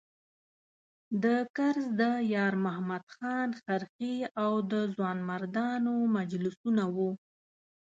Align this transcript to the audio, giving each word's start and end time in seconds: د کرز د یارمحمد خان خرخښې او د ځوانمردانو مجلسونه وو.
د 1.23 1.25
کرز 1.57 1.85
د 2.01 2.03
یارمحمد 2.35 3.03
خان 3.15 3.49
خرخښې 3.61 4.15
او 4.43 4.51
د 4.71 4.73
ځوانمردانو 4.93 5.93
مجلسونه 6.15 6.83
وو. 6.95 7.11